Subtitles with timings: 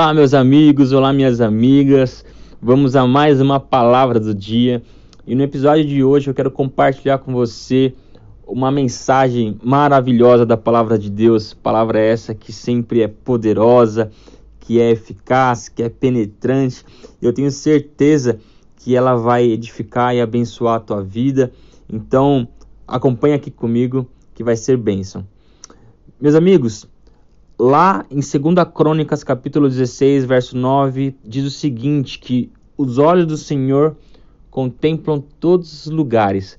[0.00, 2.24] Olá, meus amigos, olá, minhas amigas.
[2.58, 4.82] Vamos a mais uma palavra do dia.
[5.26, 7.92] E no episódio de hoje eu quero compartilhar com você
[8.46, 11.52] uma mensagem maravilhosa da palavra de Deus.
[11.52, 14.10] Palavra essa que sempre é poderosa,
[14.58, 16.82] que é eficaz, que é penetrante.
[17.20, 18.40] Eu tenho certeza
[18.76, 21.52] que ela vai edificar e abençoar a tua vida.
[21.92, 22.48] Então,
[22.88, 25.26] acompanha aqui comigo que vai ser bênção.
[26.18, 26.88] Meus amigos,
[27.60, 28.32] lá em 2
[28.74, 33.96] Crônicas, capítulo 16, verso 9, diz o seguinte: que os olhos do Senhor
[34.50, 36.58] contemplam todos os lugares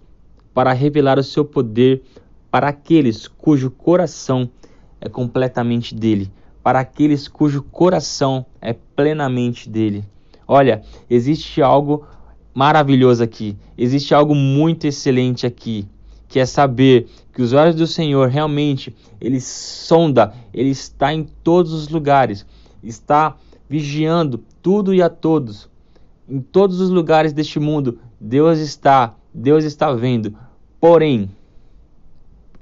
[0.54, 2.04] para revelar o seu poder
[2.52, 4.48] para aqueles cujo coração
[5.00, 10.06] é completamente dele, para aqueles cujo coração é plenamente dele.
[10.48, 12.06] Olha, existe algo
[12.54, 15.88] maravilhoso aqui, existe algo muito excelente aqui
[16.32, 21.74] que é saber que os olhos do Senhor realmente ele sonda, ele está em todos
[21.74, 22.46] os lugares,
[22.82, 23.36] está
[23.70, 25.70] vigiando tudo e a todos.
[26.30, 30.34] Em todos os lugares deste mundo, Deus está, Deus está vendo.
[30.80, 31.30] Porém,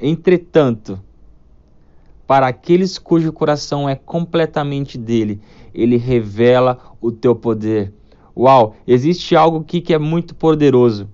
[0.02, 1.00] entretanto,
[2.26, 5.40] para aqueles cujo coração é completamente dele,
[5.76, 7.94] ele revela o teu poder.
[8.36, 11.08] Uau, existe algo aqui que é muito poderoso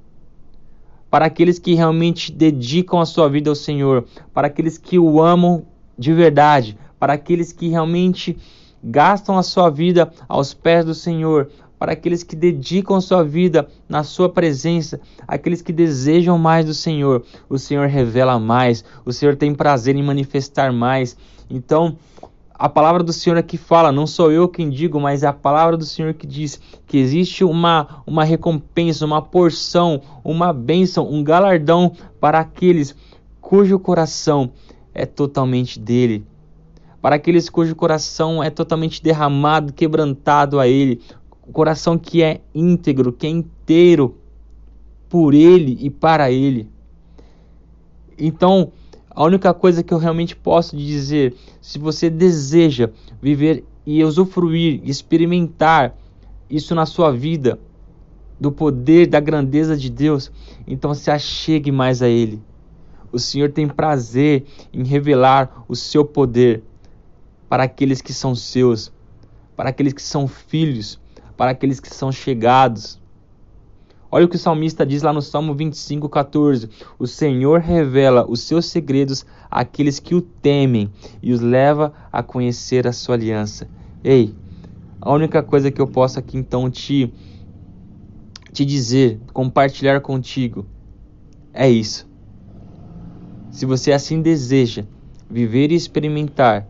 [1.15, 5.65] para aqueles que realmente dedicam a sua vida ao Senhor, para aqueles que o amam
[5.97, 8.37] de verdade, para aqueles que realmente
[8.83, 11.49] gastam a sua vida aos pés do Senhor,
[11.79, 16.73] para aqueles que dedicam a sua vida na sua presença, aqueles que desejam mais do
[16.73, 17.23] Senhor.
[17.47, 21.15] O Senhor revela mais, o Senhor tem prazer em manifestar mais.
[21.49, 21.97] Então,
[22.57, 25.75] a palavra do Senhor aqui fala, não sou eu quem digo, mas é a palavra
[25.75, 31.91] do Senhor que diz que existe uma, uma recompensa, uma porção, uma bênção, um galardão
[32.19, 32.95] para aqueles
[33.41, 34.51] cujo coração
[34.93, 36.25] é totalmente dele.
[37.01, 41.01] Para aqueles cujo coração é totalmente derramado, quebrantado a ele.
[41.45, 44.17] O coração que é íntegro, que é inteiro
[45.09, 46.67] por ele e para ele.
[48.17, 48.71] Então,
[49.15, 52.89] a única coisa que eu realmente posso dizer, se você deseja
[53.21, 55.95] viver e usufruir, experimentar
[56.49, 57.57] isso na sua vida,
[58.37, 60.29] do poder, da grandeza de Deus,
[60.67, 62.41] então se achegue mais a Ele.
[63.09, 64.43] O Senhor tem prazer
[64.73, 66.61] em revelar o seu poder
[67.47, 68.91] para aqueles que são seus,
[69.55, 70.99] para aqueles que são filhos,
[71.37, 72.99] para aqueles que são chegados.
[74.15, 78.39] Olha o que o salmista diz lá no Salmo 25, 14: O Senhor revela os
[78.39, 80.89] seus segredos àqueles que o temem
[81.21, 83.67] e os leva a conhecer a sua aliança.
[84.01, 84.33] Ei,
[85.01, 87.11] a única coisa que eu posso aqui então te,
[88.53, 90.65] te dizer, compartilhar contigo,
[91.53, 92.07] é isso.
[93.51, 94.85] Se você assim deseja
[95.29, 96.65] viver e experimentar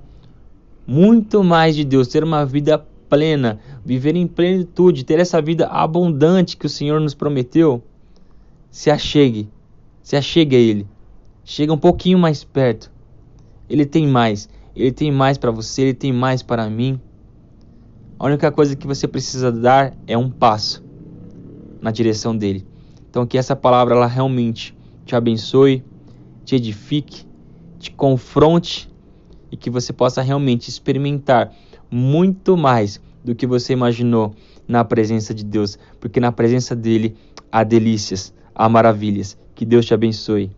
[0.88, 6.58] muito mais de Deus, ter uma vida plena, viver em plenitude, ter essa vida abundante
[6.58, 7.84] que o Senhor nos prometeu,
[8.72, 9.48] se achegue,
[10.02, 10.88] se achegue a Ele.
[11.44, 12.92] Chega um pouquinho mais perto.
[13.70, 17.00] Ele tem mais, Ele tem mais para você, Ele tem mais para mim.
[18.18, 20.84] A única coisa que você precisa dar é um passo
[21.80, 22.66] na direção dele.
[23.08, 24.76] Então que essa palavra ela realmente
[25.06, 25.84] te abençoe,
[26.44, 27.24] te edifique,
[27.78, 28.90] te confronte
[29.52, 31.54] e que você possa realmente experimentar
[31.92, 34.36] muito mais do que você imaginou
[34.68, 37.16] na presença de Deus, porque na presença dele
[37.52, 39.36] há delícias, há maravilhas.
[39.56, 40.52] Que Deus te abençoe.